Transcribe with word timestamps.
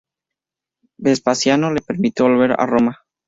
Vespasiano 0.97 1.71
le 1.71 1.81
permitió 1.83 2.25
volver 2.25 2.59
a 2.59 2.65
Roma. 2.65 3.01